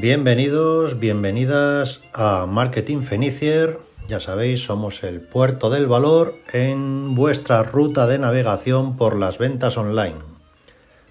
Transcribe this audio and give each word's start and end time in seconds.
Bienvenidos, 0.00 1.00
bienvenidas 1.00 2.02
a 2.12 2.46
Marketing 2.46 3.00
Fenicier. 3.00 3.80
Ya 4.06 4.20
sabéis, 4.20 4.62
somos 4.62 5.02
el 5.02 5.20
puerto 5.20 5.70
del 5.70 5.88
valor 5.88 6.36
en 6.52 7.16
vuestra 7.16 7.64
ruta 7.64 8.06
de 8.06 8.20
navegación 8.20 8.96
por 8.96 9.18
las 9.18 9.38
ventas 9.38 9.76
online. 9.76 10.14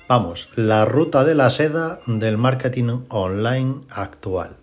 Vamos, 0.07 0.47
la 0.55 0.85
ruta 0.85 1.25
de 1.25 1.35
la 1.35 1.49
seda 1.49 1.99
del 2.07 2.37
marketing 2.37 3.01
online 3.09 3.81
actual. 3.89 4.55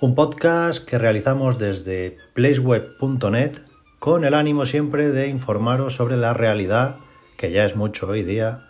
Un 0.00 0.14
podcast 0.14 0.82
que 0.86 0.96
realizamos 0.96 1.58
desde 1.58 2.16
placeweb.net 2.32 3.58
con 3.98 4.24
el 4.24 4.32
ánimo 4.32 4.64
siempre 4.64 5.10
de 5.10 5.26
informaros 5.26 5.94
sobre 5.94 6.16
la 6.16 6.32
realidad, 6.32 6.96
que 7.36 7.52
ya 7.52 7.66
es 7.66 7.76
mucho 7.76 8.06
hoy 8.06 8.22
día, 8.22 8.66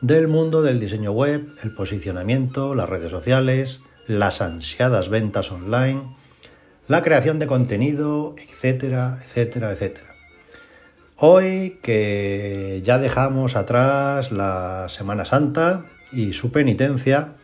del 0.00 0.28
mundo 0.28 0.62
del 0.62 0.80
diseño 0.80 1.12
web, 1.12 1.46
el 1.62 1.74
posicionamiento, 1.74 2.74
las 2.74 2.88
redes 2.88 3.10
sociales, 3.10 3.82
las 4.06 4.40
ansiadas 4.40 5.08
ventas 5.08 5.50
online, 5.50 6.02
la 6.88 7.02
creación 7.02 7.38
de 7.38 7.46
contenido, 7.46 8.34
etcétera, 8.38 9.18
etcétera, 9.22 9.72
etcétera. 9.72 10.14
Hoy 11.16 11.78
que 11.82 12.82
ya 12.84 12.98
dejamos 12.98 13.56
atrás 13.56 14.32
la 14.32 14.86
Semana 14.88 15.24
Santa 15.24 15.84
y 16.12 16.32
su 16.32 16.52
penitencia, 16.52 17.34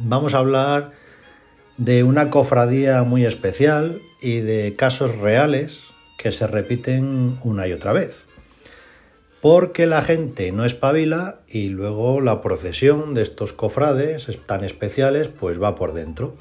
vamos 0.00 0.34
a 0.34 0.38
hablar 0.38 0.92
de 1.76 2.02
una 2.02 2.30
cofradía 2.30 3.02
muy 3.02 3.24
especial 3.24 4.00
y 4.20 4.40
de 4.40 4.74
casos 4.76 5.16
reales 5.16 5.84
que 6.18 6.32
se 6.32 6.46
repiten 6.46 7.38
una 7.42 7.66
y 7.66 7.72
otra 7.72 7.92
vez 7.92 8.21
porque 9.42 9.86
la 9.86 10.02
gente 10.02 10.52
no 10.52 10.64
espabila 10.64 11.40
y 11.48 11.68
luego 11.68 12.20
la 12.20 12.40
procesión 12.40 13.12
de 13.12 13.22
estos 13.22 13.52
cofrades 13.52 14.28
tan 14.46 14.62
especiales 14.62 15.26
pues 15.26 15.60
va 15.60 15.74
por 15.74 15.94
dentro. 15.94 16.36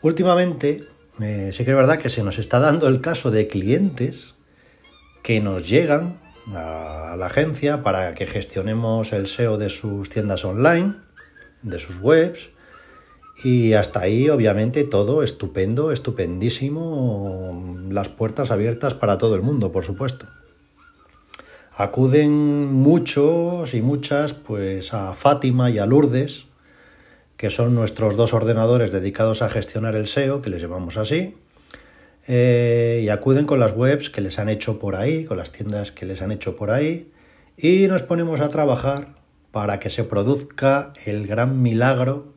Últimamente 0.00 0.84
eh, 1.20 1.50
sí 1.52 1.62
que 1.62 1.72
es 1.72 1.76
verdad 1.76 1.98
que 1.98 2.08
se 2.08 2.22
nos 2.22 2.38
está 2.38 2.58
dando 2.58 2.88
el 2.88 3.02
caso 3.02 3.30
de 3.30 3.48
clientes 3.48 4.34
que 5.22 5.40
nos 5.40 5.68
llegan 5.68 6.18
a 6.54 7.16
la 7.18 7.26
agencia 7.26 7.82
para 7.82 8.14
que 8.14 8.26
gestionemos 8.26 9.12
el 9.12 9.28
SEO 9.28 9.58
de 9.58 9.68
sus 9.68 10.08
tiendas 10.08 10.46
online, 10.46 10.94
de 11.60 11.78
sus 11.78 11.98
webs, 12.00 12.48
y 13.42 13.74
hasta 13.74 14.00
ahí 14.00 14.30
obviamente 14.30 14.84
todo 14.84 15.22
estupendo, 15.22 15.92
estupendísimo, 15.92 17.76
las 17.90 18.08
puertas 18.08 18.50
abiertas 18.50 18.94
para 18.94 19.18
todo 19.18 19.34
el 19.34 19.42
mundo, 19.42 19.70
por 19.70 19.84
supuesto. 19.84 20.26
Acuden 21.76 22.72
muchos 22.72 23.74
y 23.74 23.82
muchas 23.82 24.32
pues 24.32 24.94
a 24.94 25.12
Fátima 25.14 25.70
y 25.70 25.78
a 25.80 25.86
Lourdes, 25.86 26.46
que 27.36 27.50
son 27.50 27.74
nuestros 27.74 28.16
dos 28.16 28.32
ordenadores 28.32 28.92
dedicados 28.92 29.42
a 29.42 29.48
gestionar 29.48 29.96
el 29.96 30.06
SEO, 30.06 30.40
que 30.40 30.50
les 30.50 30.62
llamamos 30.62 30.96
así, 30.96 31.34
eh, 32.28 33.00
y 33.02 33.08
acuden 33.08 33.44
con 33.44 33.58
las 33.58 33.72
webs 33.72 34.08
que 34.08 34.20
les 34.20 34.38
han 34.38 34.48
hecho 34.48 34.78
por 34.78 34.94
ahí, 34.94 35.24
con 35.24 35.36
las 35.36 35.50
tiendas 35.50 35.90
que 35.90 36.06
les 36.06 36.22
han 36.22 36.30
hecho 36.30 36.54
por 36.54 36.70
ahí, 36.70 37.10
y 37.56 37.88
nos 37.88 38.02
ponemos 38.02 38.40
a 38.40 38.50
trabajar 38.50 39.16
para 39.50 39.80
que 39.80 39.90
se 39.90 40.04
produzca 40.04 40.92
el 41.04 41.26
gran 41.26 41.60
milagro 41.60 42.34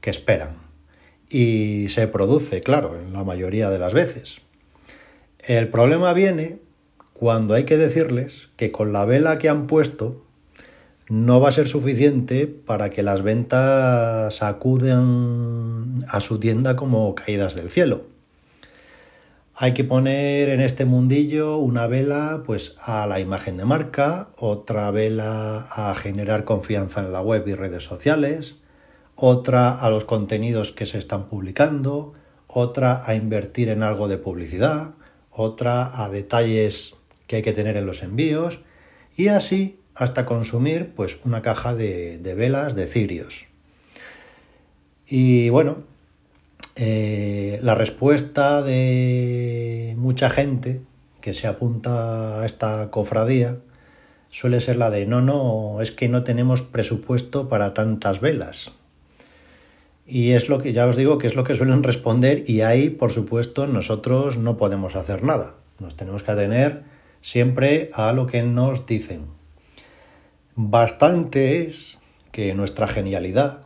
que 0.00 0.10
esperan. 0.10 0.56
Y 1.30 1.90
se 1.90 2.08
produce, 2.08 2.60
claro, 2.60 2.98
en 2.98 3.12
la 3.12 3.22
mayoría 3.22 3.70
de 3.70 3.78
las 3.78 3.94
veces. 3.94 4.40
El 5.46 5.68
problema 5.68 6.12
viene 6.12 6.63
cuando 7.14 7.54
hay 7.54 7.64
que 7.64 7.78
decirles 7.78 8.50
que 8.56 8.70
con 8.70 8.92
la 8.92 9.04
vela 9.06 9.38
que 9.38 9.48
han 9.48 9.66
puesto 9.66 10.22
no 11.08 11.40
va 11.40 11.48
a 11.48 11.52
ser 11.52 11.68
suficiente 11.68 12.46
para 12.46 12.90
que 12.90 13.02
las 13.02 13.22
ventas 13.22 14.42
acuden 14.42 16.04
a 16.08 16.20
su 16.20 16.38
tienda 16.38 16.76
como 16.76 17.14
caídas 17.14 17.54
del 17.54 17.70
cielo. 17.70 18.02
Hay 19.56 19.72
que 19.72 19.84
poner 19.84 20.48
en 20.48 20.60
este 20.60 20.84
mundillo 20.84 21.58
una 21.58 21.86
vela 21.86 22.42
pues 22.44 22.74
a 22.80 23.06
la 23.06 23.20
imagen 23.20 23.56
de 23.56 23.64
marca, 23.64 24.30
otra 24.36 24.90
vela 24.90 25.68
a 25.70 25.94
generar 25.94 26.44
confianza 26.44 27.00
en 27.00 27.12
la 27.12 27.20
web 27.20 27.46
y 27.46 27.54
redes 27.54 27.84
sociales, 27.84 28.56
otra 29.14 29.78
a 29.78 29.88
los 29.90 30.04
contenidos 30.04 30.72
que 30.72 30.86
se 30.86 30.98
están 30.98 31.26
publicando, 31.26 32.14
otra 32.48 33.06
a 33.06 33.14
invertir 33.14 33.68
en 33.68 33.84
algo 33.84 34.08
de 34.08 34.18
publicidad, 34.18 34.94
otra 35.30 36.02
a 36.02 36.08
detalles 36.08 36.96
que 37.26 37.36
hay 37.36 37.42
que 37.42 37.52
tener 37.52 37.76
en 37.76 37.86
los 37.86 38.02
envíos 38.02 38.60
y 39.16 39.28
así 39.28 39.78
hasta 39.94 40.26
consumir 40.26 40.92
pues 40.94 41.18
una 41.24 41.42
caja 41.42 41.74
de, 41.74 42.18
velas 42.36 42.74
de 42.74 42.86
cirios. 42.86 43.46
Y 45.06 45.48
bueno, 45.50 45.84
eh, 46.76 47.58
la 47.62 47.74
respuesta 47.74 48.62
de 48.62 49.94
mucha 49.96 50.30
gente 50.30 50.80
que 51.20 51.34
se 51.34 51.46
apunta 51.46 52.40
a 52.40 52.46
esta 52.46 52.90
cofradía 52.90 53.58
suele 54.30 54.60
ser 54.60 54.76
la 54.76 54.90
de 54.90 55.06
no, 55.06 55.20
no, 55.20 55.80
es 55.80 55.92
que 55.92 56.08
no 56.08 56.24
tenemos 56.24 56.62
presupuesto 56.62 57.48
para 57.48 57.72
tantas 57.72 58.20
velas. 58.20 58.72
Y 60.06 60.32
es 60.32 60.48
lo 60.48 60.58
que 60.58 60.72
ya 60.72 60.86
os 60.86 60.96
digo 60.96 61.18
que 61.18 61.28
es 61.28 61.36
lo 61.36 61.44
que 61.44 61.54
suelen 61.54 61.82
responder 61.84 62.44
y 62.46 62.62
ahí, 62.62 62.90
por 62.90 63.12
supuesto, 63.12 63.66
nosotros 63.66 64.36
no 64.36 64.56
podemos 64.56 64.96
hacer 64.96 65.22
nada. 65.22 65.54
Nos 65.78 65.96
tenemos 65.96 66.22
que 66.22 66.32
atener 66.32 66.82
siempre 67.24 67.88
a 67.94 68.12
lo 68.12 68.26
que 68.26 68.42
nos 68.42 68.84
dicen. 68.84 69.22
Bastante 70.56 71.62
es 71.62 71.96
que 72.32 72.52
nuestra 72.52 72.86
genialidad, 72.86 73.62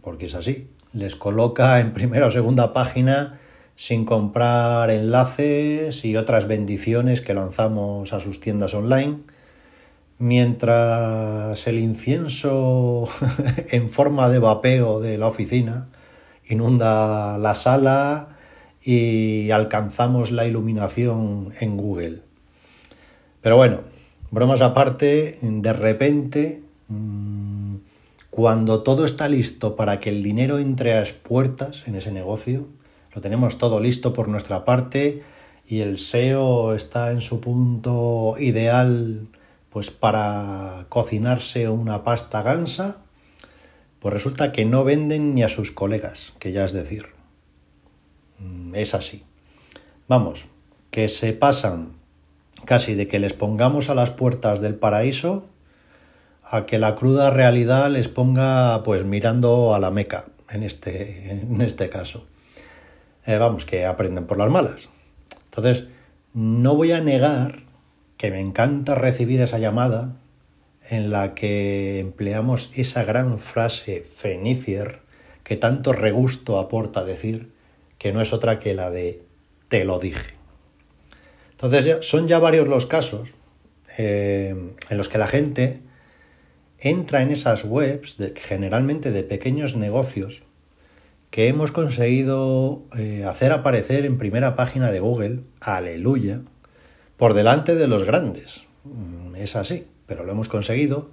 porque 0.00 0.24
es 0.26 0.34
así, 0.34 0.70
les 0.94 1.14
coloca 1.14 1.78
en 1.80 1.92
primera 1.92 2.28
o 2.28 2.30
segunda 2.30 2.72
página 2.72 3.38
sin 3.76 4.06
comprar 4.06 4.90
enlaces 4.90 6.06
y 6.06 6.16
otras 6.16 6.48
bendiciones 6.48 7.20
que 7.20 7.34
lanzamos 7.34 8.14
a 8.14 8.20
sus 8.20 8.40
tiendas 8.40 8.72
online, 8.72 9.18
mientras 10.18 11.66
el 11.66 11.80
incienso 11.80 13.06
en 13.70 13.90
forma 13.90 14.30
de 14.30 14.38
vapeo 14.38 15.00
de 15.00 15.18
la 15.18 15.26
oficina 15.26 15.88
inunda 16.48 17.36
la 17.36 17.54
sala 17.54 18.38
y 18.82 19.50
alcanzamos 19.50 20.30
la 20.30 20.46
iluminación 20.46 21.52
en 21.60 21.76
Google. 21.76 22.31
Pero 23.42 23.56
bueno, 23.56 23.80
bromas 24.30 24.62
aparte, 24.62 25.38
de 25.42 25.72
repente, 25.72 26.62
mm, 26.88 27.76
cuando 28.30 28.82
todo 28.82 29.04
está 29.04 29.28
listo 29.28 29.76
para 29.76 30.00
que 30.00 30.10
el 30.10 30.22
dinero 30.22 30.58
entre 30.58 30.94
a 30.94 31.00
las 31.00 31.12
puertas 31.12 31.82
en 31.86 31.96
ese 31.96 32.12
negocio, 32.12 32.66
lo 33.14 33.20
tenemos 33.20 33.58
todo 33.58 33.80
listo 33.80 34.12
por 34.12 34.28
nuestra 34.28 34.64
parte 34.64 35.22
y 35.68 35.80
el 35.80 35.98
SEO 35.98 36.74
está 36.74 37.10
en 37.12 37.20
su 37.20 37.40
punto 37.40 38.36
ideal 38.38 39.26
pues 39.70 39.90
para 39.90 40.86
cocinarse 40.88 41.68
una 41.68 42.04
pasta 42.04 42.42
gansa, 42.42 42.98
pues 44.00 44.12
resulta 44.12 44.52
que 44.52 44.66
no 44.66 44.84
venden 44.84 45.34
ni 45.34 45.42
a 45.42 45.48
sus 45.48 45.72
colegas, 45.72 46.34
que 46.38 46.52
ya 46.52 46.64
es 46.64 46.72
decir. 46.72 47.06
Mm, 48.38 48.74
es 48.74 48.94
así. 48.94 49.24
Vamos, 50.08 50.44
que 50.90 51.08
se 51.08 51.32
pasan 51.32 52.01
casi 52.64 52.94
de 52.94 53.08
que 53.08 53.18
les 53.18 53.32
pongamos 53.32 53.90
a 53.90 53.94
las 53.94 54.10
puertas 54.10 54.60
del 54.60 54.74
paraíso 54.74 55.48
a 56.44 56.66
que 56.66 56.78
la 56.78 56.96
cruda 56.96 57.30
realidad 57.30 57.90
les 57.90 58.08
ponga 58.08 58.82
pues 58.82 59.04
mirando 59.04 59.74
a 59.74 59.78
la 59.78 59.90
Meca 59.90 60.26
en 60.50 60.62
este, 60.62 61.30
en 61.30 61.60
este 61.60 61.88
caso. 61.88 62.26
Eh, 63.26 63.38
vamos, 63.38 63.64
que 63.64 63.86
aprenden 63.86 64.26
por 64.26 64.38
las 64.38 64.50
malas. 64.50 64.88
Entonces, 65.44 65.86
no 66.34 66.74
voy 66.74 66.92
a 66.92 67.00
negar 67.00 67.60
que 68.16 68.30
me 68.30 68.40
encanta 68.40 68.94
recibir 68.94 69.40
esa 69.40 69.58
llamada 69.58 70.16
en 70.88 71.10
la 71.10 71.34
que 71.34 72.00
empleamos 72.00 72.70
esa 72.74 73.04
gran 73.04 73.38
frase 73.38 74.06
fenicier 74.14 75.00
que 75.44 75.56
tanto 75.56 75.92
regusto 75.92 76.58
aporta 76.58 77.04
decir, 77.04 77.52
que 77.98 78.12
no 78.12 78.20
es 78.20 78.32
otra 78.32 78.58
que 78.58 78.74
la 78.74 78.90
de 78.90 79.22
te 79.68 79.84
lo 79.84 79.98
dije. 79.98 80.41
Entonces 81.62 82.04
son 82.04 82.26
ya 82.26 82.40
varios 82.40 82.66
los 82.66 82.86
casos 82.86 83.28
eh, 83.96 84.54
en 84.90 84.98
los 84.98 85.08
que 85.08 85.18
la 85.18 85.28
gente 85.28 85.80
entra 86.80 87.22
en 87.22 87.30
esas 87.30 87.64
webs, 87.64 88.16
generalmente 88.34 89.12
de 89.12 89.22
pequeños 89.22 89.76
negocios, 89.76 90.42
que 91.30 91.46
hemos 91.46 91.70
conseguido 91.70 92.82
eh, 92.98 93.24
hacer 93.24 93.52
aparecer 93.52 94.04
en 94.04 94.18
primera 94.18 94.56
página 94.56 94.90
de 94.90 94.98
Google, 94.98 95.40
aleluya, 95.60 96.40
por 97.16 97.32
delante 97.32 97.76
de 97.76 97.86
los 97.86 98.02
grandes. 98.02 98.62
Mm, 98.82 99.36
es 99.36 99.54
así, 99.54 99.86
pero 100.06 100.24
lo 100.24 100.32
hemos 100.32 100.48
conseguido. 100.48 101.12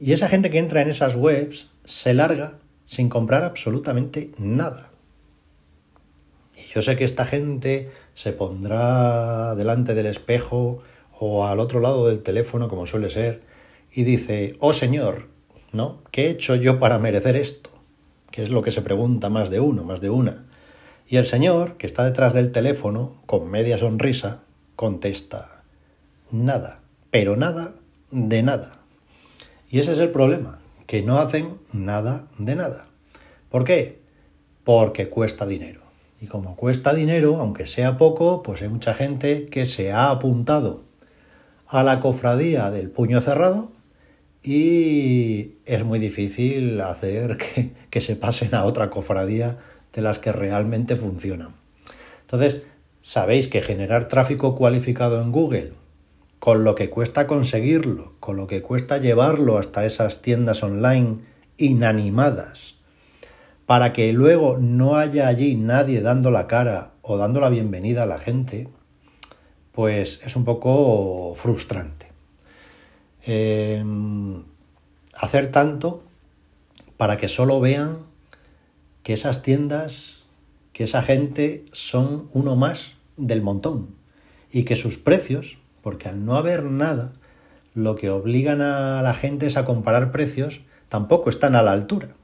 Y 0.00 0.12
esa 0.12 0.28
gente 0.28 0.50
que 0.50 0.58
entra 0.58 0.82
en 0.82 0.90
esas 0.90 1.14
webs 1.14 1.68
se 1.84 2.12
larga 2.12 2.58
sin 2.86 3.08
comprar 3.08 3.44
absolutamente 3.44 4.32
nada. 4.36 4.90
Yo 6.74 6.82
sé 6.82 6.96
que 6.96 7.04
esta 7.04 7.24
gente 7.24 7.90
se 8.20 8.34
pondrá 8.34 9.54
delante 9.54 9.94
del 9.94 10.04
espejo 10.04 10.82
o 11.18 11.46
al 11.46 11.58
otro 11.58 11.80
lado 11.80 12.06
del 12.06 12.20
teléfono, 12.20 12.68
como 12.68 12.86
suele 12.86 13.08
ser, 13.08 13.40
y 13.90 14.02
dice, 14.02 14.56
oh 14.60 14.74
Señor, 14.74 15.28
¿no? 15.72 16.02
¿Qué 16.10 16.26
he 16.26 16.30
hecho 16.30 16.54
yo 16.54 16.78
para 16.78 16.98
merecer 16.98 17.34
esto? 17.34 17.70
Que 18.30 18.42
es 18.42 18.50
lo 18.50 18.60
que 18.60 18.72
se 18.72 18.82
pregunta 18.82 19.30
más 19.30 19.48
de 19.48 19.60
uno, 19.60 19.84
más 19.84 20.02
de 20.02 20.10
una. 20.10 20.44
Y 21.08 21.16
el 21.16 21.24
señor, 21.24 21.78
que 21.78 21.86
está 21.86 22.04
detrás 22.04 22.34
del 22.34 22.52
teléfono, 22.52 23.22
con 23.24 23.50
media 23.50 23.78
sonrisa, 23.78 24.42
contesta, 24.76 25.64
nada, 26.30 26.82
pero 27.10 27.36
nada 27.36 27.72
de 28.10 28.42
nada. 28.42 28.80
Y 29.70 29.78
ese 29.78 29.92
es 29.92 29.98
el 29.98 30.10
problema, 30.10 30.60
que 30.86 31.00
no 31.00 31.16
hacen 31.16 31.58
nada 31.72 32.26
de 32.36 32.54
nada. 32.54 32.86
¿Por 33.48 33.64
qué? 33.64 34.02
Porque 34.62 35.08
cuesta 35.08 35.46
dinero. 35.46 35.79
Y 36.20 36.26
como 36.26 36.54
cuesta 36.54 36.92
dinero, 36.92 37.36
aunque 37.36 37.66
sea 37.66 37.96
poco, 37.96 38.42
pues 38.42 38.60
hay 38.60 38.68
mucha 38.68 38.92
gente 38.94 39.46
que 39.46 39.64
se 39.64 39.90
ha 39.90 40.10
apuntado 40.10 40.84
a 41.66 41.82
la 41.82 42.00
cofradía 42.00 42.70
del 42.70 42.90
puño 42.90 43.20
cerrado 43.22 43.72
y 44.42 45.52
es 45.64 45.84
muy 45.84 45.98
difícil 45.98 46.80
hacer 46.80 47.38
que, 47.90 48.00
se 48.00 48.16
pasen 48.16 48.54
a 48.54 48.64
otra 48.64 48.90
cofradía 48.90 49.58
de 49.92 50.02
las 50.02 50.18
que 50.18 50.32
realmente 50.32 50.96
funcionan. 50.96 51.54
Entonces, 52.22 52.62
sabéis 53.02 53.48
que 53.48 53.62
generar 53.62 54.08
tráfico 54.08 54.56
cualificado 54.56 55.22
en 55.22 55.32
Google, 55.32 55.72
con 56.38 56.64
lo 56.64 56.74
que 56.74 56.90
cuesta 56.90 57.26
conseguirlo, 57.26 58.14
con 58.20 58.36
lo 58.36 58.46
que 58.46 58.62
cuesta 58.62 58.98
llevarlo 58.98 59.58
hasta 59.58 59.86
esas 59.86 60.22
tiendas 60.22 60.62
online 60.62 61.18
inanimadas, 61.56 62.76
para 63.70 63.92
que 63.92 64.12
luego 64.12 64.58
no 64.58 64.96
haya 64.96 65.28
allí 65.28 65.54
nadie 65.54 66.00
dando 66.00 66.32
la 66.32 66.48
cara 66.48 66.90
o 67.02 67.16
dando 67.18 67.38
la 67.38 67.50
bienvenida 67.50 68.02
a 68.02 68.06
la 68.06 68.18
gente, 68.18 68.66
pues 69.70 70.18
es 70.24 70.34
un 70.34 70.44
poco 70.44 71.36
frustrante. 71.36 72.08
Em, 73.22 74.42
hacer 75.14 75.52
tanto 75.52 76.02
para 76.96 77.16
que 77.16 77.28
solo 77.28 77.60
vean 77.60 77.98
que 79.04 79.12
esas 79.12 79.40
tiendas, 79.42 80.24
que 80.72 80.82
esa 80.82 81.02
gente 81.02 81.64
son 81.70 82.28
uno 82.32 82.56
más 82.56 82.96
del 83.16 83.40
montón 83.40 83.94
y 84.50 84.64
que 84.64 84.74
sus 84.74 84.96
precios, 84.96 85.58
porque 85.80 86.08
al 86.08 86.24
no 86.24 86.34
haber 86.34 86.64
nada, 86.64 87.12
lo 87.74 87.94
que 87.94 88.10
obligan 88.10 88.62
a 88.62 89.00
la 89.00 89.14
gente 89.14 89.46
es 89.46 89.56
a 89.56 89.64
comparar 89.64 90.10
precios, 90.10 90.60
tampoco 90.88 91.30
están 91.30 91.54
a 91.54 91.62
la 91.62 91.70
altura. 91.70 92.16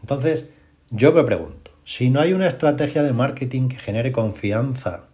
Entonces, 0.00 0.46
yo 0.90 1.12
me 1.12 1.24
pregunto, 1.24 1.70
si 1.84 2.10
no 2.10 2.20
hay 2.20 2.32
una 2.32 2.46
estrategia 2.46 3.02
de 3.02 3.12
marketing 3.12 3.68
que 3.68 3.76
genere 3.76 4.12
confianza 4.12 5.04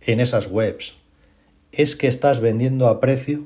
en 0.00 0.20
esas 0.20 0.46
webs, 0.46 0.96
¿es 1.72 1.96
que 1.96 2.06
estás 2.06 2.40
vendiendo 2.40 2.88
a 2.88 3.00
precio? 3.00 3.44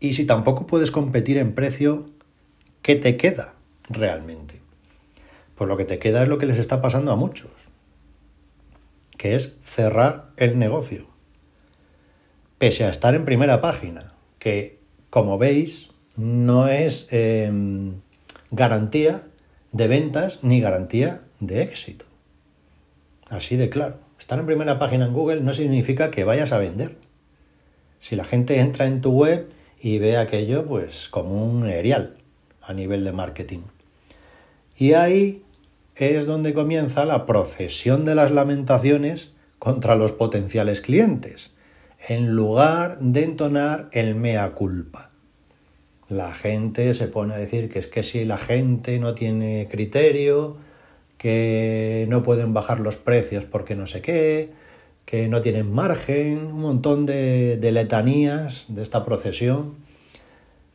Y 0.00 0.14
si 0.14 0.24
tampoco 0.24 0.66
puedes 0.66 0.90
competir 0.90 1.38
en 1.38 1.54
precio, 1.54 2.08
¿qué 2.82 2.94
te 2.94 3.16
queda 3.16 3.54
realmente? 3.88 4.60
Pues 5.56 5.68
lo 5.68 5.76
que 5.76 5.84
te 5.84 5.98
queda 5.98 6.22
es 6.22 6.28
lo 6.28 6.38
que 6.38 6.46
les 6.46 6.58
está 6.58 6.80
pasando 6.80 7.10
a 7.10 7.16
muchos, 7.16 7.50
que 9.16 9.34
es 9.34 9.56
cerrar 9.64 10.30
el 10.36 10.58
negocio. 10.58 11.06
Pese 12.58 12.84
a 12.84 12.90
estar 12.90 13.14
en 13.14 13.24
primera 13.24 13.60
página, 13.60 14.12
que 14.38 14.78
como 15.10 15.38
veis 15.38 15.90
no 16.16 16.68
es... 16.68 17.08
Em, 17.10 18.00
garantía 18.50 19.22
de 19.72 19.88
ventas 19.88 20.38
ni 20.42 20.60
garantía 20.60 21.22
de 21.40 21.62
éxito. 21.62 22.04
Así 23.28 23.56
de 23.56 23.68
claro. 23.68 23.96
Estar 24.18 24.38
en 24.38 24.46
primera 24.46 24.78
página 24.78 25.06
en 25.06 25.12
Google 25.12 25.42
no 25.42 25.52
significa 25.52 26.10
que 26.10 26.24
vayas 26.24 26.52
a 26.52 26.58
vender. 26.58 26.96
Si 28.00 28.16
la 28.16 28.24
gente 28.24 28.60
entra 28.60 28.86
en 28.86 29.00
tu 29.00 29.12
web 29.12 29.50
y 29.80 29.98
ve 29.98 30.16
aquello, 30.16 30.66
pues 30.66 31.08
como 31.08 31.44
un 31.44 31.68
erial 31.68 32.14
a 32.62 32.72
nivel 32.72 33.04
de 33.04 33.12
marketing. 33.12 33.60
Y 34.76 34.94
ahí 34.94 35.44
es 35.94 36.26
donde 36.26 36.54
comienza 36.54 37.04
la 37.04 37.26
procesión 37.26 38.04
de 38.04 38.14
las 38.14 38.30
lamentaciones 38.30 39.32
contra 39.58 39.96
los 39.96 40.12
potenciales 40.12 40.80
clientes, 40.80 41.50
en 42.08 42.30
lugar 42.30 42.98
de 43.00 43.24
entonar 43.24 43.88
el 43.92 44.14
mea 44.14 44.50
culpa 44.52 45.07
la 46.08 46.32
gente 46.32 46.94
se 46.94 47.06
pone 47.06 47.34
a 47.34 47.38
decir 47.38 47.70
que 47.70 47.78
es 47.78 47.86
que 47.86 48.02
si 48.02 48.24
la 48.24 48.38
gente 48.38 48.98
no 48.98 49.14
tiene 49.14 49.68
criterio, 49.70 50.56
que 51.18 52.06
no 52.08 52.22
pueden 52.22 52.54
bajar 52.54 52.80
los 52.80 52.96
precios 52.96 53.44
porque 53.44 53.74
no 53.74 53.86
sé 53.86 54.00
qué, 54.00 54.50
que 55.04 55.28
no 55.28 55.42
tienen 55.42 55.70
margen, 55.72 56.38
un 56.46 56.60
montón 56.60 57.06
de, 57.06 57.58
letanías 57.72 58.66
de 58.68 58.82
esta 58.82 59.04
procesión, 59.04 59.74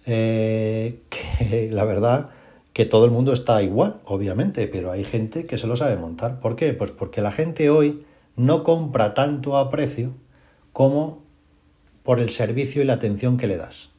eh, 0.05 0.99
que 1.09 1.69
la 1.71 1.83
verdad 1.85 2.29
que 2.73 2.85
todo 2.85 3.05
el 3.05 3.11
mundo 3.11 3.33
está 3.33 3.61
igual, 3.61 4.01
obviamente, 4.05 4.67
pero 4.67 4.91
hay 4.91 5.03
gente 5.03 5.45
que 5.45 5.57
se 5.57 5.67
lo 5.67 5.75
sabe 5.75 5.95
montar. 5.95 6.39
¿Por 6.39 6.55
qué? 6.55 6.73
Pues 6.73 6.91
porque 6.91 7.21
la 7.21 7.31
gente 7.31 7.69
hoy 7.69 7.99
no 8.35 8.63
compra 8.63 9.13
tanto 9.13 9.57
a 9.57 9.69
precio 9.69 10.13
como 10.73 11.21
por 12.03 12.19
el 12.19 12.31
servicio 12.31 12.81
y 12.81 12.85
la 12.85 12.93
atención 12.93 13.37
que 13.37 13.47
le 13.47 13.57
das 13.57 13.92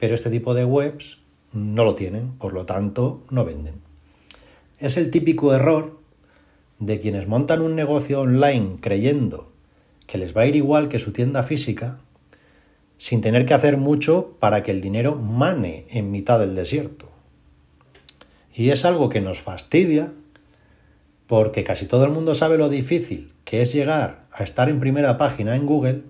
pero 0.00 0.14
este 0.14 0.30
tipo 0.30 0.54
de 0.54 0.64
webs 0.64 1.18
no 1.52 1.84
lo 1.84 1.94
tienen, 1.94 2.32
por 2.32 2.52
lo 2.52 2.66
tanto 2.66 3.22
no 3.30 3.44
venden. 3.44 3.74
Es 4.78 4.96
el 4.96 5.10
típico 5.10 5.54
error 5.54 6.00
de 6.78 6.98
quienes 6.98 7.28
montan 7.28 7.60
un 7.60 7.76
negocio 7.76 8.22
online 8.22 8.78
creyendo 8.80 9.52
que 10.06 10.18
les 10.18 10.36
va 10.36 10.42
a 10.42 10.46
ir 10.46 10.56
igual 10.56 10.88
que 10.88 10.98
su 10.98 11.12
tienda 11.12 11.42
física, 11.42 12.00
sin 12.98 13.20
tener 13.20 13.46
que 13.46 13.54
hacer 13.54 13.76
mucho 13.76 14.36
para 14.40 14.62
que 14.62 14.72
el 14.72 14.80
dinero 14.80 15.14
mane 15.14 15.86
en 15.90 16.10
mitad 16.10 16.40
del 16.40 16.54
desierto. 16.54 17.06
Y 18.54 18.70
es 18.70 18.84
algo 18.84 19.08
que 19.08 19.20
nos 19.20 19.38
fastidia 19.38 20.12
porque 21.26 21.62
casi 21.62 21.86
todo 21.86 22.04
el 22.04 22.10
mundo 22.10 22.34
sabe 22.34 22.58
lo 22.58 22.68
difícil 22.68 23.32
que 23.44 23.62
es 23.62 23.72
llegar 23.72 24.26
a 24.32 24.42
estar 24.42 24.68
en 24.68 24.80
primera 24.80 25.18
página 25.18 25.56
en 25.56 25.66
Google 25.66 26.02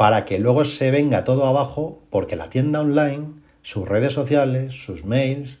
para 0.00 0.24
que 0.24 0.38
luego 0.38 0.64
se 0.64 0.90
venga 0.90 1.24
todo 1.24 1.44
abajo 1.44 2.00
porque 2.08 2.34
la 2.34 2.48
tienda 2.48 2.80
online, 2.80 3.34
sus 3.60 3.86
redes 3.86 4.14
sociales, 4.14 4.72
sus 4.72 5.04
mails, 5.04 5.58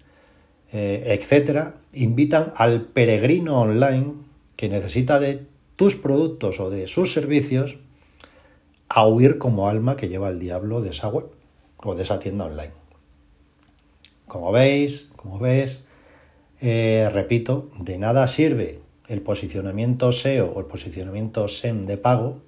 eh, 0.72 1.08
etcétera, 1.08 1.74
invitan 1.92 2.54
al 2.56 2.86
peregrino 2.86 3.60
online 3.60 4.14
que 4.56 4.70
necesita 4.70 5.20
de 5.20 5.44
tus 5.76 5.94
productos 5.94 6.58
o 6.58 6.70
de 6.70 6.88
sus 6.88 7.12
servicios 7.12 7.76
a 8.88 9.06
huir 9.06 9.36
como 9.36 9.68
alma 9.68 9.98
que 9.98 10.08
lleva 10.08 10.30
el 10.30 10.38
diablo 10.38 10.80
de 10.80 10.88
esa 10.88 11.08
web 11.08 11.26
o 11.76 11.94
de 11.94 12.04
esa 12.04 12.18
tienda 12.18 12.46
online. 12.46 12.72
Como 14.26 14.52
veis, 14.52 15.08
como 15.16 15.38
ves, 15.38 15.82
eh, 16.62 17.10
repito, 17.12 17.68
de 17.78 17.98
nada 17.98 18.26
sirve 18.26 18.80
el 19.06 19.20
posicionamiento 19.20 20.12
SEO 20.12 20.50
o 20.50 20.60
el 20.60 20.64
posicionamiento 20.64 21.46
SEM 21.46 21.84
de 21.84 21.98
pago 21.98 22.40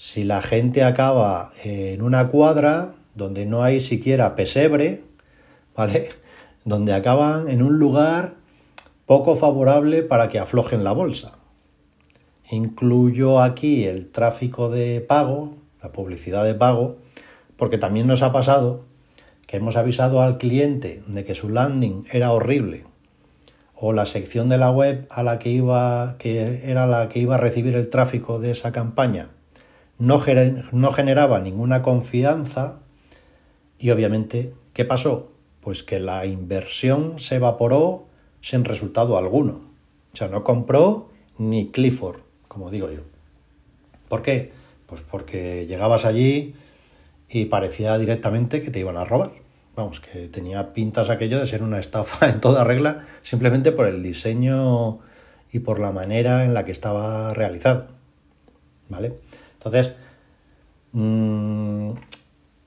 si 0.00 0.22
la 0.22 0.40
gente 0.40 0.82
acaba 0.82 1.52
en 1.62 2.00
una 2.00 2.28
cuadra 2.28 2.94
donde 3.14 3.44
no 3.44 3.62
hay 3.62 3.82
siquiera 3.82 4.34
pesebre, 4.34 5.02
¿vale? 5.76 6.08
Donde 6.64 6.94
acaban 6.94 7.50
en 7.50 7.62
un 7.62 7.78
lugar 7.78 8.36
poco 9.04 9.36
favorable 9.36 10.02
para 10.02 10.28
que 10.28 10.38
aflojen 10.38 10.84
la 10.84 10.92
bolsa. 10.92 11.32
Incluyo 12.50 13.42
aquí 13.42 13.84
el 13.84 14.10
tráfico 14.10 14.70
de 14.70 15.02
pago, 15.02 15.56
la 15.82 15.92
publicidad 15.92 16.46
de 16.46 16.54
pago, 16.54 16.96
porque 17.58 17.76
también 17.76 18.06
nos 18.06 18.22
ha 18.22 18.32
pasado 18.32 18.86
que 19.46 19.58
hemos 19.58 19.76
avisado 19.76 20.22
al 20.22 20.38
cliente 20.38 21.02
de 21.08 21.26
que 21.26 21.34
su 21.34 21.50
landing 21.50 22.06
era 22.10 22.32
horrible 22.32 22.86
o 23.74 23.92
la 23.92 24.06
sección 24.06 24.48
de 24.48 24.56
la 24.56 24.70
web 24.70 25.06
a 25.10 25.22
la 25.22 25.38
que 25.38 25.50
iba 25.50 26.16
que 26.18 26.70
era 26.70 26.86
la 26.86 27.10
que 27.10 27.18
iba 27.18 27.34
a 27.34 27.38
recibir 27.38 27.74
el 27.74 27.90
tráfico 27.90 28.38
de 28.40 28.52
esa 28.52 28.72
campaña 28.72 29.28
no, 30.00 30.18
generaba 30.20 31.40
ninguna 31.40 31.82
confianza 31.82 32.80
y 33.78 33.90
obviamente, 33.90 34.54
¿qué 34.72 34.84
pasó? 34.84 35.30
Pues 35.60 35.82
que 35.82 36.00
la 36.00 36.24
inversión 36.24 37.20
se 37.20 37.36
evaporó 37.36 38.06
sin 38.40 38.64
resultado 38.64 39.18
alguno. 39.18 39.60
O 40.12 40.16
sea, 40.16 40.28
no 40.28 40.42
compró 40.42 41.10
ni 41.36 41.70
Clifford, 41.70 42.20
como 42.48 42.70
digo 42.70 42.90
yo. 42.90 43.00
¿Por 44.08 44.22
qué? 44.22 44.52
Pues 44.86 45.02
porque 45.02 45.66
llegabas 45.66 46.06
allí 46.06 46.54
y 47.28 47.44
parecía 47.44 47.96
directamente 47.98 48.62
que 48.62 48.70
te 48.70 48.80
iban 48.80 48.96
a 48.96 49.04
robar. 49.04 49.32
Vamos, 49.76 50.00
que 50.00 50.28
tenía 50.28 50.72
pintas 50.72 51.10
aquello 51.10 51.38
de 51.38 51.46
ser 51.46 51.62
una 51.62 51.78
estafa 51.78 52.28
en 52.30 52.40
toda 52.40 52.64
regla, 52.64 53.06
simplemente 53.22 53.70
por 53.70 53.86
el 53.86 54.02
diseño 54.02 55.00
y 55.52 55.58
por 55.58 55.78
la 55.78 55.92
manera 55.92 56.44
en 56.44 56.54
la 56.54 56.64
que 56.64 56.72
estaba 56.72 57.34
realizado. 57.34 57.88
¿Vale? 58.88 59.14
Entonces, 59.62 59.92
mm, 60.92 61.90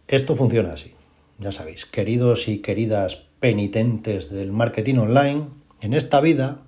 esto 0.07 0.35
funciona 0.35 0.73
así. 0.73 0.93
Ya 1.39 1.51
sabéis, 1.51 1.87
queridos 1.87 2.47
y 2.47 2.59
queridas 2.59 3.23
penitentes 3.39 4.29
del 4.29 4.51
marketing 4.51 4.97
online, 4.97 5.47
en 5.81 5.93
esta 5.95 6.21
vida, 6.21 6.59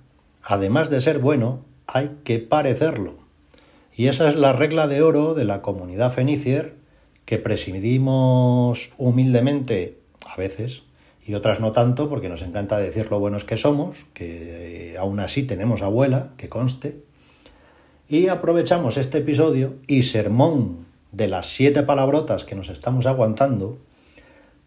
además 0.42 0.90
de 0.90 1.00
ser 1.00 1.20
bueno, 1.20 1.64
hay 1.86 2.18
que 2.24 2.40
parecerlo. 2.40 3.14
Y 3.94 4.08
esa 4.08 4.28
es 4.28 4.34
la 4.34 4.52
regla 4.52 4.88
de 4.88 5.00
oro 5.00 5.34
de 5.34 5.44
la 5.44 5.62
comunidad 5.62 6.12
Fenicier 6.12 6.74
que 7.24 7.38
presidimos 7.38 8.90
humildemente 8.98 9.98
a 10.26 10.36
veces 10.36 10.82
y 11.24 11.34
otras 11.34 11.60
no 11.60 11.72
tanto 11.72 12.08
porque 12.08 12.28
nos 12.28 12.42
encanta 12.42 12.78
decir 12.78 13.10
lo 13.10 13.20
buenos 13.20 13.44
que 13.44 13.56
somos, 13.56 13.96
que 14.12 14.92
eh, 14.92 14.98
aún 14.98 15.18
así 15.18 15.44
tenemos 15.44 15.82
abuela, 15.82 16.32
que 16.36 16.48
conste. 16.48 17.05
Y 18.08 18.28
aprovechamos 18.28 18.96
este 18.98 19.18
episodio 19.18 19.74
y 19.88 20.04
sermón 20.04 20.86
de 21.10 21.26
las 21.26 21.46
siete 21.46 21.82
palabrotas 21.82 22.44
que 22.44 22.54
nos 22.54 22.68
estamos 22.68 23.04
aguantando 23.04 23.78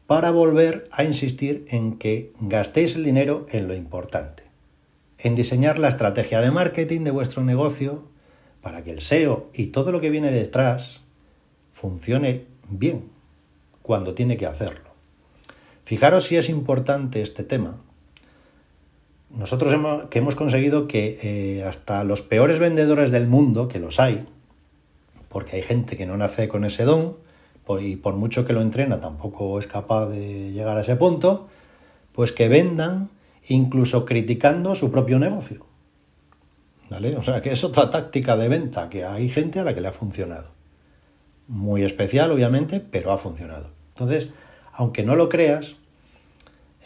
para 0.08 0.32
volver 0.32 0.90
a 0.92 1.06
insistir 1.06 1.66
en 1.70 1.98
que 1.98 2.34
gastéis 2.42 2.96
el 2.96 3.06
dinero 3.06 3.46
en 3.52 3.70
lo 3.70 3.76
importante, 3.76 4.44
en 5.18 5.36
diseñar 5.36 5.80
la 5.80 5.88
estrategia 5.88 6.42
de 6.42 6.52
marketing 6.52 7.06
de 7.06 7.12
vuestro 7.12 7.42
negocio 7.42 8.04
para 8.62 8.84
que 8.84 8.92
el 8.92 9.00
SEO 9.00 9.50
y 9.54 9.68
todo 9.68 9.94
lo 9.94 10.02
que 10.02 10.10
viene 10.10 10.32
detrás 10.32 11.00
funcione 11.72 12.44
bien 12.68 13.06
cuando 13.84 14.16
tiene 14.16 14.36
que 14.36 14.48
hacerlo. 14.48 14.90
Fijaros 15.86 16.26
si 16.26 16.36
es 16.36 16.50
importante 16.50 17.22
este 17.22 17.46
tema. 17.46 17.78
Nosotros 19.30 19.72
hemos, 19.74 20.06
que 20.06 20.20
hemos 20.20 20.36
conseguido 20.36 20.88
que 20.88 21.20
eh, 21.22 21.64
hasta 21.64 22.04
los 22.04 22.22
peores 22.22 22.60
vendedores 22.60 23.12
del 23.12 23.28
mundo, 23.28 23.68
que 23.68 23.80
los 23.80 24.00
hay, 24.00 24.26
porque 25.30 25.58
hay 25.58 25.62
gente 25.62 25.98
que 25.98 26.06
no 26.06 26.18
nace 26.18 26.48
con 26.48 26.66
ese 26.66 26.84
don, 26.84 27.16
y 27.80 27.98
por 27.98 28.16
mucho 28.16 28.46
que 28.46 28.54
lo 28.54 28.62
entrena 28.62 29.00
tampoco 29.00 29.60
es 29.60 29.68
capaz 29.68 30.08
de 30.08 30.52
llegar 30.52 30.78
a 30.78 30.82
ese 30.82 30.96
punto, 30.96 31.48
pues 32.14 32.32
que 32.32 32.50
vendan 32.50 33.10
incluso 33.48 34.06
criticando 34.06 34.76
su 34.76 34.90
propio 34.90 35.20
negocio. 35.20 35.66
¿Vale? 36.90 37.16
O 37.16 37.22
sea 37.22 37.42
que 37.42 37.52
es 37.52 37.64
otra 37.64 37.92
táctica 37.92 38.36
de 38.36 38.48
venta 38.48 38.90
que 38.90 39.06
hay 39.06 39.30
gente 39.30 39.60
a 39.60 39.64
la 39.64 39.76
que 39.76 39.82
le 39.82 39.88
ha 39.88 39.92
funcionado. 39.92 40.50
Muy 41.48 41.84
especial, 41.84 42.32
obviamente, 42.32 42.80
pero 42.80 43.12
ha 43.12 43.20
funcionado. 43.20 43.70
Entonces, 43.90 44.30
aunque 44.74 45.04
no 45.04 45.16
lo 45.16 45.30
creas, 45.30 45.76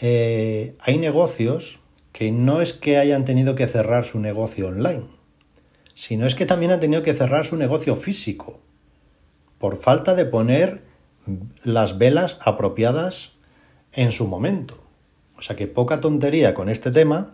eh, 0.01 0.75
hay 0.79 0.97
negocios 0.97 1.79
que 2.13 2.31
no 2.31 2.61
es 2.61 2.71
que 2.71 2.97
hayan 2.97 3.25
tenido 3.25 3.55
que 3.55 3.67
cerrar 3.67 4.05
su 4.05 4.19
negocio 4.19 4.67
online, 4.67 5.07
sino 5.95 6.25
es 6.25 6.35
que 6.35 6.45
también 6.45 6.71
han 6.71 6.79
tenido 6.79 7.03
que 7.03 7.13
cerrar 7.13 7.45
su 7.45 7.57
negocio 7.57 7.95
físico, 7.95 8.61
por 9.57 9.77
falta 9.77 10.15
de 10.15 10.25
poner 10.25 10.83
las 11.63 11.97
velas 11.97 12.37
apropiadas 12.41 13.31
en 13.91 14.11
su 14.11 14.27
momento. 14.27 14.77
O 15.37 15.41
sea 15.41 15.55
que 15.55 15.67
poca 15.67 16.01
tontería 16.01 16.53
con 16.53 16.69
este 16.69 16.91
tema, 16.91 17.33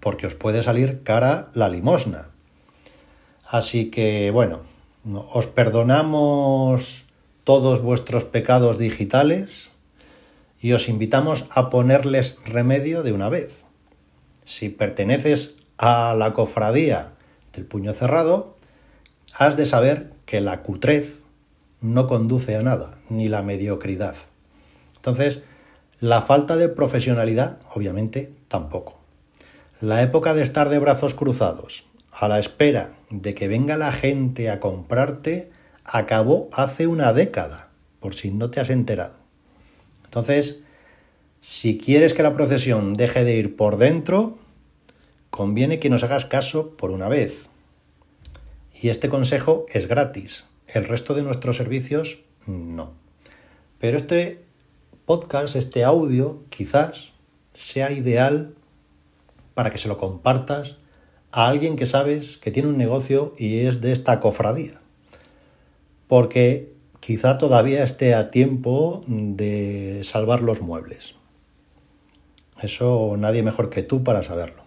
porque 0.00 0.26
os 0.26 0.34
puede 0.34 0.62
salir 0.62 1.02
cara 1.02 1.50
la 1.54 1.68
limosna. 1.68 2.30
Así 3.44 3.90
que, 3.90 4.30
bueno, 4.30 4.60
os 5.32 5.46
perdonamos 5.46 7.04
todos 7.44 7.82
vuestros 7.82 8.24
pecados 8.24 8.78
digitales 8.78 9.70
y 10.60 10.72
os 10.72 10.88
invitamos 10.88 11.44
a 11.50 11.70
ponerles 11.70 12.38
remedio 12.46 13.02
de 13.02 13.12
una 13.12 13.28
vez. 13.28 13.61
Si 14.44 14.68
perteneces 14.68 15.54
a 15.78 16.14
la 16.14 16.32
cofradía 16.34 17.12
del 17.52 17.64
puño 17.64 17.92
cerrado, 17.92 18.56
has 19.34 19.56
de 19.56 19.66
saber 19.66 20.12
que 20.26 20.40
la 20.40 20.62
cutrez 20.62 21.14
no 21.80 22.06
conduce 22.06 22.56
a 22.56 22.62
nada, 22.62 22.98
ni 23.08 23.28
la 23.28 23.42
mediocridad. 23.42 24.14
Entonces, 24.96 25.42
la 26.00 26.22
falta 26.22 26.56
de 26.56 26.68
profesionalidad, 26.68 27.58
obviamente, 27.74 28.32
tampoco. 28.48 28.98
La 29.80 30.02
época 30.02 30.34
de 30.34 30.42
estar 30.42 30.68
de 30.68 30.78
brazos 30.78 31.14
cruzados, 31.14 31.84
a 32.12 32.28
la 32.28 32.38
espera 32.38 32.94
de 33.10 33.34
que 33.34 33.48
venga 33.48 33.76
la 33.76 33.92
gente 33.92 34.50
a 34.50 34.60
comprarte, 34.60 35.50
acabó 35.84 36.48
hace 36.52 36.86
una 36.86 37.12
década, 37.12 37.68
por 38.00 38.14
si 38.14 38.30
no 38.30 38.50
te 38.50 38.60
has 38.60 38.70
enterado. 38.70 39.16
Entonces, 40.04 40.58
si 41.42 41.76
quieres 41.76 42.14
que 42.14 42.22
la 42.22 42.32
procesión 42.32 42.94
deje 42.94 43.24
de 43.24 43.36
ir 43.36 43.54
por 43.56 43.76
dentro, 43.76 44.38
conviene 45.28 45.78
que 45.78 45.90
nos 45.90 46.02
hagas 46.02 46.24
caso 46.24 46.70
por 46.70 46.90
una 46.90 47.10
vez. 47.10 47.42
Y 48.80 48.88
este 48.88 49.10
consejo 49.10 49.66
es 49.68 49.86
gratis. 49.86 50.46
El 50.66 50.86
resto 50.86 51.12
de 51.12 51.22
nuestros 51.22 51.58
servicios 51.58 52.20
no. 52.46 52.94
Pero 53.78 53.98
este 53.98 54.40
podcast, 55.04 55.54
este 55.54 55.84
audio, 55.84 56.42
quizás 56.48 57.12
sea 57.52 57.92
ideal 57.92 58.54
para 59.52 59.68
que 59.68 59.76
se 59.76 59.88
lo 59.88 59.98
compartas 59.98 60.76
a 61.30 61.48
alguien 61.48 61.76
que 61.76 61.84
sabes 61.84 62.38
que 62.38 62.50
tiene 62.50 62.70
un 62.70 62.78
negocio 62.78 63.34
y 63.36 63.66
es 63.66 63.82
de 63.82 63.92
esta 63.92 64.18
cofradía 64.18 64.82
porque 66.12 66.74
quizá 67.00 67.38
todavía 67.38 67.82
esté 67.82 68.14
a 68.14 68.30
tiempo 68.30 69.02
de 69.06 70.02
salvar 70.04 70.42
los 70.42 70.60
muebles. 70.60 71.14
Eso 72.62 73.16
nadie 73.18 73.42
mejor 73.42 73.70
que 73.70 73.82
tú 73.82 74.04
para 74.04 74.22
saberlo. 74.22 74.62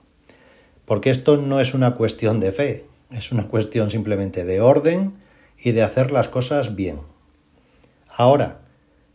Porque 0.86 1.10
esto 1.10 1.38
no 1.38 1.60
es 1.60 1.74
una 1.74 1.96
cuestión 1.96 2.40
de 2.40 2.52
fe, 2.52 2.86
es 3.12 3.32
una 3.32 3.48
cuestión 3.48 3.90
simplemente 3.90 4.46
de 4.46 4.62
orden 4.62 5.16
y 5.58 5.72
de 5.72 5.82
hacer 5.82 6.12
las 6.12 6.28
cosas 6.28 6.76
bien. 6.76 7.00
Ahora, 8.08 8.60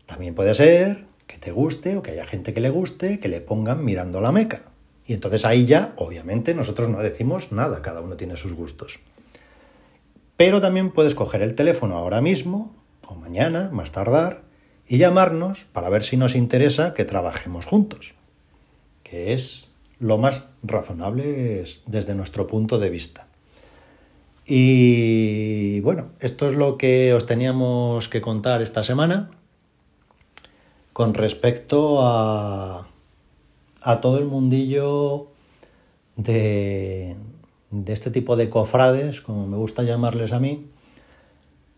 también 0.06 0.34
puede 0.34 0.54
ser 0.54 1.04
que 1.26 1.38
te 1.38 1.52
guste 1.52 1.96
o 1.96 2.02
que 2.02 2.12
haya 2.12 2.26
gente 2.26 2.52
que 2.52 2.60
le 2.60 2.70
guste, 2.70 3.20
que 3.20 3.28
le 3.28 3.40
pongan 3.40 3.84
mirando 3.84 4.20
la 4.20 4.32
meca. 4.32 4.62
Y 5.06 5.12
entonces 5.12 5.44
ahí 5.44 5.66
ya, 5.66 5.92
obviamente, 5.96 6.54
nosotros 6.54 6.88
no 6.88 7.02
decimos 7.02 7.52
nada, 7.52 7.82
cada 7.82 8.00
uno 8.00 8.16
tiene 8.16 8.36
sus 8.36 8.52
gustos. 8.52 9.00
Pero 10.36 10.60
también 10.60 10.90
puedes 10.90 11.14
coger 11.14 11.42
el 11.42 11.54
teléfono 11.54 11.96
ahora 11.96 12.20
mismo, 12.20 12.74
o 13.06 13.14
mañana, 13.14 13.70
más 13.72 13.92
tardar, 13.92 14.42
y 14.88 14.98
llamarnos 14.98 15.66
para 15.72 15.88
ver 15.88 16.02
si 16.02 16.16
nos 16.16 16.34
interesa 16.34 16.94
que 16.94 17.04
trabajemos 17.04 17.66
juntos, 17.66 18.14
que 19.10 19.32
es 19.32 19.66
lo 19.98 20.18
más 20.18 20.44
razonable 20.62 21.64
desde 21.86 22.14
nuestro 22.14 22.46
punto 22.46 22.78
de 22.78 22.90
vista. 22.90 23.26
Y 24.46 25.80
bueno, 25.80 26.10
esto 26.20 26.46
es 26.46 26.54
lo 26.54 26.78
que 26.78 27.12
os 27.12 27.26
teníamos 27.26 28.08
que 28.08 28.20
contar 28.20 28.62
esta 28.62 28.82
semana 28.84 29.30
con 30.92 31.14
respecto 31.14 32.00
a, 32.02 32.86
todo 34.00 34.18
el 34.18 34.26
mundillo 34.26 35.28
de, 36.16 37.16
de 37.70 37.92
este 37.92 38.10
tipo 38.10 38.36
de 38.36 38.48
cofrades, 38.48 39.20
como 39.20 39.46
me 39.46 39.56
gusta 39.56 39.82
llamarles 39.82 40.32
a 40.32 40.38
mí, 40.38 40.68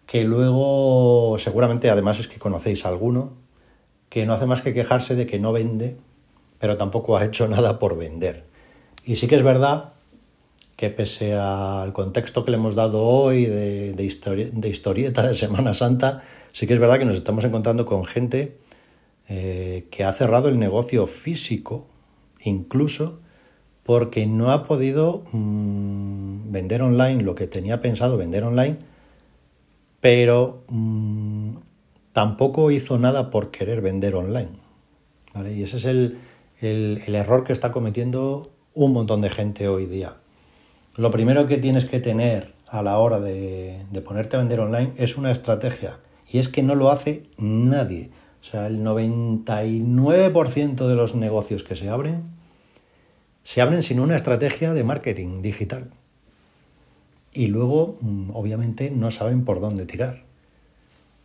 que 0.06 0.24
luego 0.24 1.36
seguramente 1.38 1.88
además 1.88 2.20
es 2.20 2.28
que 2.28 2.38
conocéis 2.38 2.84
a 2.84 2.88
alguno, 2.88 3.32
que 4.10 4.26
no 4.26 4.34
hace 4.34 4.46
más 4.46 4.60
que 4.60 4.74
quejarse 4.74 5.14
de 5.14 5.26
que 5.26 5.38
no 5.38 5.52
vende, 5.52 5.96
pero 6.62 6.76
tampoco 6.76 7.16
ha 7.16 7.24
hecho 7.24 7.48
nada 7.56 7.80
por 7.80 7.98
vender. 7.98 8.44
Y 9.04 9.16
sí 9.16 9.26
que 9.26 9.34
es 9.34 9.42
verdad 9.42 9.94
que 10.76 10.90
pese 10.90 11.34
al 11.34 11.92
contexto 11.92 12.44
que 12.44 12.52
le 12.52 12.56
hemos 12.56 12.76
dado 12.76 13.02
hoy 13.02 13.46
de, 13.46 13.92
de 13.94 14.68
historieta 14.68 15.26
de 15.26 15.34
Semana 15.34 15.74
Santa, 15.74 16.22
sí 16.52 16.68
que 16.68 16.74
es 16.74 16.78
verdad 16.78 17.00
que 17.00 17.04
nos 17.04 17.16
estamos 17.16 17.44
encontrando 17.44 17.84
con 17.84 18.04
gente 18.04 18.58
eh, 19.28 19.86
que 19.90 20.04
ha 20.04 20.12
cerrado 20.12 20.48
el 20.48 20.60
negocio 20.60 21.08
físico, 21.08 21.88
incluso 22.44 23.18
porque 23.82 24.26
no 24.26 24.52
ha 24.52 24.62
podido 24.62 25.24
mm, 25.32 26.52
vender 26.52 26.82
online 26.82 27.24
lo 27.24 27.34
que 27.34 27.48
tenía 27.48 27.80
pensado 27.80 28.16
vender 28.16 28.44
online, 28.44 28.76
pero 30.00 30.62
mm, 30.68 31.56
tampoco 32.12 32.70
hizo 32.70 32.98
nada 32.98 33.30
por 33.30 33.50
querer 33.50 33.80
vender 33.80 34.14
online. 34.14 34.62
Y 35.56 35.62
ese 35.62 35.78
es 35.78 35.86
el, 35.86 36.18
error 36.62 37.44
que 37.44 37.52
está 37.52 37.72
cometiendo 37.72 38.50
un 38.74 38.92
montón 38.92 39.20
de 39.20 39.30
gente 39.30 39.68
hoy 39.68 39.86
día. 39.86 40.16
Lo 40.96 41.10
primero 41.10 41.46
que 41.46 41.58
tienes 41.58 41.84
que 41.84 42.00
tener 42.00 42.52
a 42.68 42.82
la 42.82 42.98
hora 42.98 43.20
de, 43.20 43.84
de 43.90 44.00
ponerte 44.00 44.36
a 44.36 44.40
vender 44.40 44.60
online 44.60 44.92
es 44.96 45.16
una 45.16 45.30
estrategia. 45.30 45.98
Y 46.30 46.38
es 46.38 46.48
que 46.48 46.62
no 46.62 46.74
lo 46.74 46.90
hace 46.90 47.24
nadie. 47.36 48.10
O 48.40 48.44
sea, 48.44 48.66
el 48.66 48.82
99% 48.82 50.86
de 50.86 50.94
los 50.94 51.14
negocios 51.14 51.62
que 51.62 51.76
se 51.76 51.88
abren 51.88 52.24
se 53.44 53.60
abren 53.60 53.82
sin 53.82 54.00
una 54.00 54.16
estrategia 54.16 54.72
de 54.72 54.84
marketing 54.84 55.42
digital. 55.42 55.90
Y 57.32 57.46
luego, 57.46 57.98
mm, 58.00 58.30
obviamente, 58.34 58.90
no 58.90 59.10
saben 59.10 59.44
por 59.44 59.60
dónde 59.60 59.86
tirar. 59.86 60.22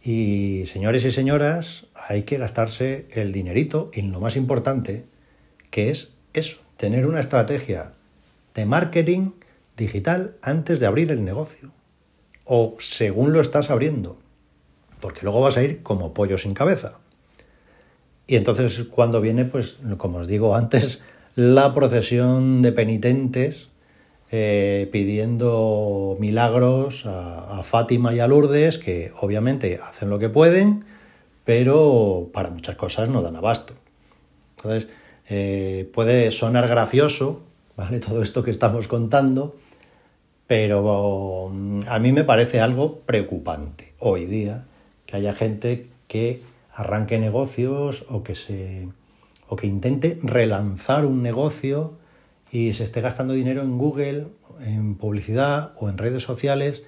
Y 0.03 0.63
señores 0.67 1.03
y 1.05 1.11
señoras, 1.11 1.87
hay 1.93 2.23
que 2.23 2.37
gastarse 2.37 3.07
el 3.11 3.33
dinerito 3.33 3.91
en 3.93 4.11
lo 4.11 4.19
más 4.19 4.37
importante, 4.37 5.05
que 5.77 5.91
es 5.91 6.09
eso, 6.33 6.57
tener 6.75 7.05
una 7.05 7.19
estrategia 7.19 7.91
de 8.55 8.65
marketing 8.65 9.33
digital 9.77 10.33
antes 10.41 10.79
de 10.79 10.87
abrir 10.87 11.11
el 11.11 11.23
negocio. 11.23 11.69
O 12.45 12.77
según 12.79 13.31
lo 13.31 13.41
estás 13.41 13.69
abriendo. 13.69 14.17
Porque 15.01 15.19
luego 15.21 15.39
vas 15.39 15.55
a 15.55 15.61
ir 15.61 15.83
como 15.83 16.15
pollo 16.15 16.39
sin 16.39 16.55
cabeza. 16.55 16.97
Y 18.25 18.37
entonces 18.37 18.85
cuando 18.89 19.21
viene, 19.21 19.45
pues 19.45 19.77
como 19.97 20.17
os 20.17 20.27
digo 20.27 20.55
antes, 20.55 20.99
la 21.35 21.75
procesión 21.75 22.63
de 22.63 22.71
penitentes 22.71 23.67
eh, 24.31 24.89
pidiendo 24.91 26.17
milagros 26.19 27.05
a, 27.05 27.61
Fátima 27.61 28.15
y 28.15 28.19
a 28.19 28.25
Lourdes, 28.25 28.79
que 28.79 29.11
obviamente 29.21 29.79
hacen 29.79 30.09
lo 30.09 30.17
que 30.17 30.29
pueden, 30.29 30.85
pero 31.45 32.31
para 32.33 32.49
muchas 32.49 32.77
cosas 32.77 33.09
no 33.09 33.21
dan 33.21 33.35
abasto. 33.35 33.75
Entonces, 34.55 34.87
eh, 35.29 35.89
puede 35.93 36.31
sonar 36.31 36.67
gracioso, 36.67 37.41
¿vale? 37.75 37.99
Todo 38.05 38.21
esto 38.21 38.43
que 38.43 38.51
estamos 38.51 38.87
contando, 38.87 39.55
pero 40.47 41.49
mm, 41.51 41.81
a 41.87 41.99
mí 41.99 42.11
me 42.11 42.23
parece 42.23 42.59
algo 42.59 42.99
preocupante 42.99 43.93
hoy 43.99 44.25
día 44.25 44.65
que 45.05 45.17
haya 45.17 45.33
gente 45.33 45.87
que 46.07 46.41
arranque 46.73 47.19
negocios 47.19 48.05
o 48.09 48.23
que 48.23 48.35
se 48.35 48.87
o 49.49 49.55
que 49.55 49.67
intente 49.67 50.17
relanzar 50.21 51.05
un 51.05 51.23
negocio 51.23 51.93
y 52.51 52.73
se 52.73 52.83
esté 52.83 53.01
gastando 53.01 53.33
dinero 53.33 53.61
en 53.61 53.77
Google, 53.77 54.27
en 54.61 54.95
publicidad 54.95 55.73
o 55.79 55.89
en 55.89 55.97
redes 55.97 56.23
sociales 56.23 56.83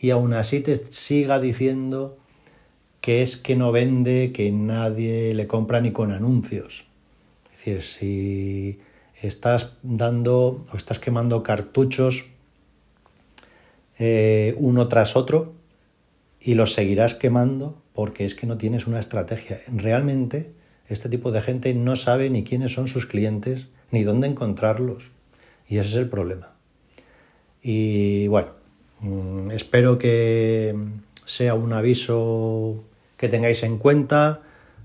y 0.00 0.10
aún 0.10 0.32
así 0.34 0.60
te 0.60 0.76
siga 0.90 1.38
diciendo 1.38 2.18
que 3.00 3.22
es 3.22 3.36
que 3.36 3.56
no 3.56 3.72
vende, 3.72 4.32
que 4.32 4.50
nadie 4.50 5.34
le 5.34 5.46
compra 5.46 5.80
ni 5.80 5.92
con 5.92 6.12
anuncios. 6.12 6.89
Es 7.60 7.66
decir, 7.66 7.82
si 7.82 8.80
estás 9.20 9.72
dando 9.82 10.64
o 10.72 10.76
estás 10.76 10.98
quemando 10.98 11.42
cartuchos 11.42 12.26
eh, 13.98 14.54
uno 14.58 14.88
tras 14.88 15.14
otro 15.14 15.52
y 16.40 16.54
los 16.54 16.72
seguirás 16.72 17.14
quemando 17.14 17.76
porque 17.92 18.24
es 18.24 18.34
que 18.34 18.46
no 18.46 18.56
tienes 18.56 18.86
una 18.86 18.98
estrategia. 18.98 19.60
Realmente 19.70 20.52
este 20.88 21.10
tipo 21.10 21.32
de 21.32 21.42
gente 21.42 21.74
no 21.74 21.96
sabe 21.96 22.30
ni 22.30 22.44
quiénes 22.44 22.72
son 22.72 22.88
sus 22.88 23.04
clientes 23.04 23.66
ni 23.90 24.04
dónde 24.04 24.26
encontrarlos. 24.26 25.10
Y 25.68 25.78
ese 25.78 25.90
es 25.90 25.94
el 25.96 26.08
problema. 26.08 26.54
Y 27.62 28.26
bueno, 28.28 28.52
mm, 29.00 29.50
espero 29.50 29.98
que 29.98 30.74
sea 31.26 31.54
un 31.54 31.74
aviso 31.74 32.82
que 33.18 33.28
tengáis 33.28 33.62
en 33.64 33.76
cuenta. 33.76 34.40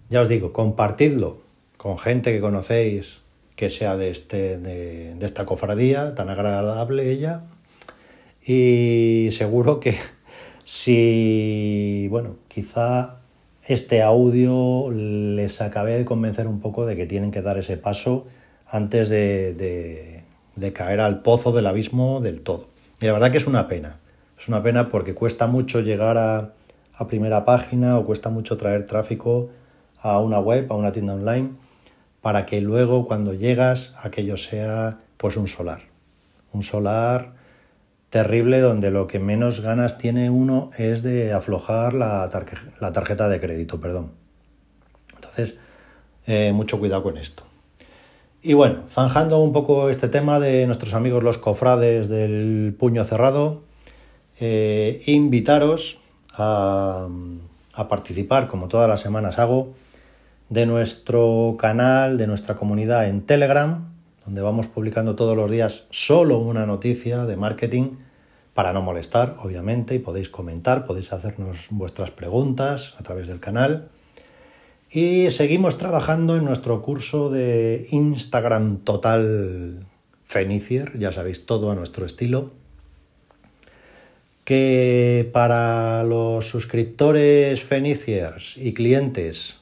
Ya 0.09 0.19
os 0.19 0.27
digo, 0.27 0.51
compartidlo 0.51 1.44
con 1.85 1.99
gente 1.99 2.33
que 2.33 2.41
conocéis 2.41 3.19
que 3.55 3.69
sea 3.69 3.95
de, 3.95 4.09
este, 4.09 4.57
de, 4.57 5.15
esta 5.21 5.45
cofradía, 5.45 6.15
tan 6.15 6.31
agradable 6.31 7.11
ella. 7.11 7.43
Y 8.43 9.29
seguro 9.33 9.79
que 9.79 9.95
si, 10.65 12.07
bueno, 12.09 12.37
quizá 12.47 13.17
este 13.67 14.01
audio 14.01 14.89
les 14.89 15.61
acabe 15.61 15.95
de 15.95 16.05
convencer 16.05 16.47
un 16.47 16.59
poco 16.59 16.87
de 16.87 16.95
que 16.95 17.05
tienen 17.05 17.29
que 17.29 17.43
dar 17.43 17.59
ese 17.59 17.77
paso 17.77 18.25
antes 18.67 19.07
de, 19.07 20.23
de, 20.55 20.73
caer 20.73 21.01
al 21.01 21.21
pozo 21.21 21.51
del 21.51 21.67
abismo 21.67 22.19
del 22.19 22.41
todo. 22.41 22.65
Y 22.99 23.05
la 23.05 23.13
verdad 23.13 23.31
que 23.31 23.37
es 23.37 23.45
una 23.45 23.67
pena. 23.67 23.99
Es 24.39 24.47
una 24.47 24.63
pena 24.63 24.89
porque 24.89 25.13
cuesta 25.13 25.45
mucho 25.45 25.81
llegar 25.81 26.17
a 26.17 26.51
primera 27.07 27.45
página 27.45 27.99
o 27.99 28.07
cuesta 28.07 28.31
mucho 28.31 28.57
traer 28.57 28.87
tráfico 28.87 29.51
a 30.01 30.19
una 30.19 30.39
web, 30.39 30.65
a 30.71 30.75
una 30.75 30.91
tienda 30.91 31.13
online, 31.13 31.51
para 32.25 32.47
que 32.47 32.59
luego 32.59 33.05
cuando 33.05 33.35
llegas 33.35 33.93
aquello 34.01 34.35
sea 34.35 34.97
pues 35.17 35.37
un 35.37 35.47
solar. 35.47 35.81
Un 36.53 36.63
solar 36.63 37.33
terrible 38.09 38.61
donde 38.61 38.89
lo 38.89 39.05
que 39.05 39.19
menos 39.19 39.59
ganas 39.59 39.99
tiene 39.99 40.31
uno 40.31 40.71
es 40.75 41.03
de 41.03 41.33
aflojar 41.33 41.93
la, 41.93 42.27
tarjeta 42.91 43.29
de 43.29 43.39
crédito, 43.39 43.79
perdón. 43.79 44.13
Entonces, 45.13 45.53
eh, 46.25 46.51
mucho 46.51 46.79
cuidado 46.79 47.03
con 47.03 47.17
esto. 47.17 47.43
Y 48.41 48.53
bueno, 48.53 48.85
zanjando 48.89 49.37
un 49.37 49.53
poco 49.53 49.91
este 49.91 50.07
tema 50.07 50.39
de 50.39 50.65
nuestros 50.65 50.95
amigos 50.95 51.21
los 51.21 51.37
cofrades 51.37 52.09
del 52.09 52.75
puño 52.75 53.03
cerrado, 53.03 53.61
eh, 54.39 55.03
invitaros 55.05 55.99
a 56.33 57.07
participar, 57.87 58.47
como 58.47 58.67
todas 58.67 58.89
las 58.89 59.01
semanas 59.01 59.37
hago, 59.37 59.75
de 60.49 60.65
nuestro 60.65 61.55
canal, 61.59 62.17
de 62.17 62.27
nuestra 62.27 62.55
comunidad 62.55 63.07
en 63.07 63.21
Telegram, 63.21 63.93
donde 64.25 64.41
vamos 64.41 64.67
publicando 64.67 65.15
todos 65.15 65.35
los 65.35 65.49
días 65.49 65.83
solo 65.89 66.39
una 66.39 66.65
noticia 66.65 67.25
de 67.25 67.35
marketing 67.35 67.97
para 68.53 68.71
no 68.71 68.81
molestar, 68.81 69.35
obviamente, 69.41 69.95
y 69.95 69.99
podéis 69.99 70.29
comentar, 70.29 70.85
podéis 70.85 71.11
hacernos 71.13 71.67
vuestras 71.69 72.11
preguntas 72.11 72.95
a 72.97 73.03
través 73.03 73.27
del 73.27 73.39
canal. 73.39 73.89
Y 74.89 75.29
seguimos 75.31 75.77
trabajando 75.77 76.37
en 76.37 76.45
nuestro 76.45 76.81
curso 76.81 77.29
de 77.29 77.87
Instagram 77.91 78.77
Total 78.77 79.85
Fenicier, 80.23 80.97
ya 80.97 81.11
sabéis, 81.11 81.45
todo 81.45 81.69
a 81.69 81.75
nuestro 81.75 82.05
estilo, 82.05 82.51
que 84.45 85.29
para 85.33 86.03
los 86.03 86.47
suscriptores 86.47 87.61
Feniciers 87.61 88.55
y 88.57 88.73
clientes 88.73 89.59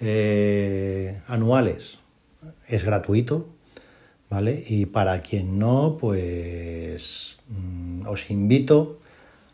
eh, 0.00 1.20
anuales 1.26 1.98
es 2.68 2.84
gratuito, 2.84 3.46
¿vale? 4.28 4.62
Y 4.66 4.86
para 4.86 5.20
quien 5.22 5.58
no, 5.58 5.96
pues 6.00 7.38
mm, 7.48 8.06
os 8.06 8.30
invito 8.30 9.00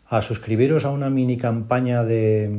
a 0.07 0.21
suscribiros 0.21 0.85
a 0.85 0.91
una 0.91 1.09
mini 1.09 1.37
campaña 1.37 2.03
de, 2.03 2.49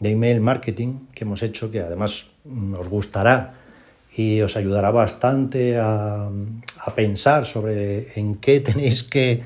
de 0.00 0.10
email 0.10 0.40
marketing 0.40 1.06
que 1.14 1.24
hemos 1.24 1.42
hecho, 1.42 1.70
que 1.70 1.80
además 1.80 2.26
mm, 2.44 2.74
os 2.74 2.88
gustará 2.88 3.54
y 4.16 4.40
os 4.42 4.56
ayudará 4.56 4.90
bastante 4.90 5.78
a, 5.78 6.28
a 6.78 6.94
pensar 6.94 7.46
sobre 7.46 8.18
en 8.18 8.36
qué 8.36 8.60
tenéis 8.60 9.02
que, 9.02 9.42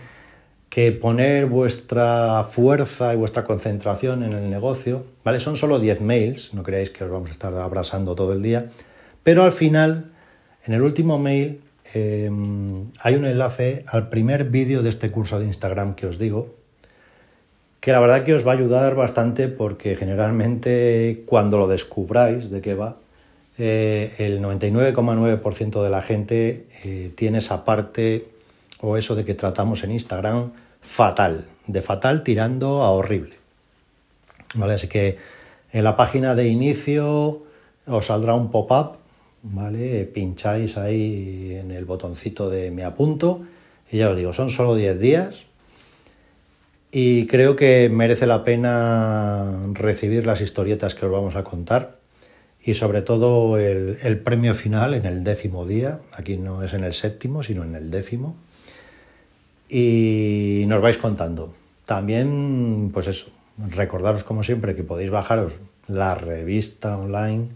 que, 0.68 0.92
poner 0.92 1.46
vuestra 1.46 2.44
fuerza 2.50 3.12
y 3.14 3.16
vuestra 3.16 3.44
concentración 3.44 4.22
en 4.22 4.32
el 4.32 4.50
negocio. 4.50 5.04
¿Vale? 5.24 5.40
Son 5.40 5.56
solo 5.56 5.78
10 5.78 6.00
mails, 6.00 6.54
no 6.54 6.62
creáis 6.62 6.90
que 6.90 7.04
os 7.04 7.10
vamos 7.10 7.30
a 7.30 7.32
estar 7.32 7.52
abrasando 7.54 8.14
todo 8.14 8.32
el 8.32 8.42
día, 8.42 8.66
pero 9.22 9.44
al 9.44 9.52
final, 9.52 10.10
en 10.66 10.74
el 10.74 10.82
último 10.82 11.18
mail, 11.18 11.60
Em, 11.94 12.90
hay 13.00 13.14
un 13.14 13.24
enlace 13.24 13.84
al 13.86 14.08
primer 14.10 14.44
vídeo 14.44 14.82
de 14.82 14.90
este 14.90 15.10
curso 15.10 15.38
de 15.38 15.46
Instagram 15.46 15.94
que 15.94 16.06
os 16.06 16.18
digo, 16.18 16.54
que 17.80 17.92
la 17.92 18.00
verdad 18.00 18.24
que 18.24 18.34
os 18.34 18.46
va 18.46 18.52
a 18.52 18.54
ayudar 18.56 18.94
bastante 18.94 19.48
porque 19.48 19.96
generalmente 19.96 21.22
cuando 21.26 21.56
lo 21.56 21.66
descubráis 21.66 22.50
de 22.50 22.60
qué 22.60 22.74
va, 22.74 22.96
eh, 23.56 24.12
el 24.18 24.42
99,9% 24.42 25.82
de 25.82 25.90
la 25.90 26.02
gente 26.02 26.66
eh, 26.84 27.10
tiene 27.14 27.38
esa 27.38 27.64
parte 27.64 28.28
o 28.80 28.96
eso 28.96 29.14
de 29.14 29.24
que 29.24 29.34
tratamos 29.34 29.84
en 29.84 29.92
Instagram 29.92 30.52
fatal, 30.80 31.46
de 31.66 31.82
fatal 31.82 32.22
tirando 32.22 32.82
a 32.82 32.90
horrible. 32.90 33.36
¿Vale? 34.54 34.74
Así 34.74 34.88
que 34.88 35.18
en 35.72 35.84
la 35.84 35.96
página 35.96 36.34
de 36.34 36.48
inicio 36.48 37.42
os 37.86 38.06
saldrá 38.06 38.34
un 38.34 38.50
pop-up 38.50 38.98
¿vale? 39.42 40.04
Pincháis 40.04 40.76
ahí 40.76 41.56
en 41.60 41.70
el 41.70 41.84
botoncito 41.84 42.50
de 42.50 42.70
me 42.70 42.84
apunto 42.84 43.44
y 43.90 43.98
ya 43.98 44.10
os 44.10 44.16
digo, 44.16 44.32
son 44.32 44.50
solo 44.50 44.74
10 44.74 44.98
días 44.98 45.34
y 46.90 47.26
creo 47.26 47.56
que 47.56 47.88
merece 47.88 48.26
la 48.26 48.44
pena 48.44 49.58
recibir 49.72 50.26
las 50.26 50.40
historietas 50.40 50.94
que 50.94 51.06
os 51.06 51.12
vamos 51.12 51.36
a 51.36 51.44
contar 51.44 51.98
y 52.64 52.74
sobre 52.74 53.02
todo 53.02 53.58
el, 53.58 53.98
el 54.02 54.18
premio 54.20 54.54
final 54.54 54.94
en 54.94 55.06
el 55.06 55.24
décimo 55.24 55.64
día, 55.64 56.00
aquí 56.12 56.36
no 56.36 56.62
es 56.62 56.74
en 56.74 56.84
el 56.84 56.92
séptimo, 56.92 57.42
sino 57.42 57.62
en 57.62 57.74
el 57.74 57.90
décimo 57.90 58.36
y 59.68 60.64
nos 60.66 60.80
vais 60.80 60.98
contando. 60.98 61.52
También, 61.86 62.90
pues 62.92 63.06
eso, 63.06 63.30
recordaros 63.70 64.24
como 64.24 64.42
siempre 64.42 64.74
que 64.74 64.84
podéis 64.84 65.10
bajaros 65.10 65.52
la 65.86 66.14
revista 66.14 66.98
online 66.98 67.48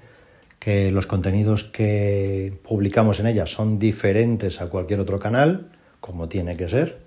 que 0.62 0.92
los 0.92 1.07
contenidos 1.07 1.64
que 1.64 2.53
publicamos 2.62 3.18
en 3.18 3.27
ella 3.27 3.48
son 3.48 3.81
diferentes 3.81 4.61
a 4.61 4.68
cualquier 4.68 5.01
otro 5.01 5.18
canal, 5.18 5.72
como 5.98 6.29
tiene 6.29 6.57
que 6.57 6.68
ser. 6.68 6.98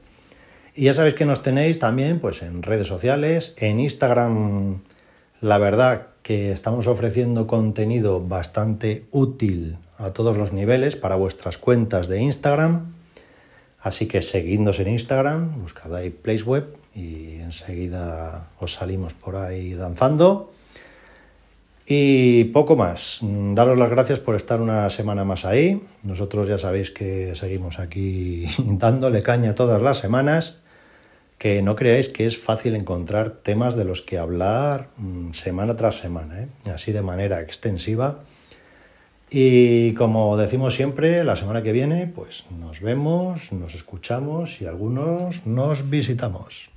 Y 0.76 0.86
ya 0.86 0.94
sabéis 0.94 1.16
que 1.16 1.26
nos 1.26 1.42
tenéis 1.42 1.80
también 1.80 2.20
pues, 2.20 2.42
en 2.42 2.64
redes 2.64 2.88
sociales, 2.88 3.54
en 3.56 3.80
Instagram, 3.80 4.82
la 5.40 5.58
verdad 5.58 6.08
que 6.22 6.52
estamos 6.52 6.88
ofreciendo 6.88 7.48
contenido 7.48 8.20
bastante 8.20 9.06
útil 9.12 9.78
a 9.98 10.12
todos 10.12 10.36
los 10.36 10.52
niveles 10.52 10.98
para 10.98 11.16
vuestras 11.16 11.58
cuentas 11.58 12.10
de 12.10 12.20
Instagram. 12.20 12.95
Así 13.86 14.08
que 14.08 14.24
seguidnos 14.24 14.80
en 14.80 14.88
Instagram, 14.88 15.62
buscad 15.62 15.94
ahí 15.94 16.10
y 16.96 17.36
enseguida 17.36 18.50
os 18.60 18.74
salimos 18.74 19.14
por 19.14 19.36
ahí 19.36 19.76
danzando. 19.76 20.52
Y 21.86 22.46
poco 22.46 22.76
más. 22.76 23.20
Mm, 23.22 23.54
daros 23.54 23.78
las 23.78 23.92
gracias 23.92 24.18
por 24.18 24.34
estar 24.34 24.60
una 24.60 24.90
semana 24.90 25.24
más 25.24 25.46
ahí. 25.46 25.84
Nosotros 26.02 26.48
ya 26.48 26.58
sabéis 26.58 26.90
que 26.90 27.36
seguimos 27.36 27.78
aquí 27.78 28.48
dándole 28.58 29.22
caña 29.22 29.54
todas 29.54 29.84
las 29.84 30.00
semanas. 30.00 30.58
Que 31.38 31.62
no 31.62 31.76
creáis 31.76 32.10
que 32.10 32.26
es 32.26 32.40
fácil 32.40 32.74
encontrar 32.74 33.30
temas 33.44 33.76
de 33.76 33.86
los 33.86 34.02
que 34.02 34.18
hablar 34.18 34.88
mm, 34.98 35.34
semana 35.34 35.76
tras 35.76 36.00
semana, 36.00 36.42
¿eh? 36.42 36.48
así 36.74 36.92
de 36.92 37.04
manera 37.04 37.40
extensiva. 37.40 38.22
Y 39.30 39.94
como 39.94 40.38
decimos 40.38 40.76
siempre, 40.76 41.24
la 41.24 41.36
semana 41.36 41.64
que 41.64 41.72
viene, 41.72 42.08
pues 42.08 42.46
nos 42.60 42.80
vemos, 42.82 43.52
nos 43.52 43.74
escuchamos 43.76 44.62
y 44.62 44.66
algunos 44.66 45.46
nos 45.46 45.90
visitamos. 45.90 46.70